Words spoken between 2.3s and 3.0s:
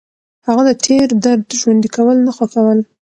خوښول.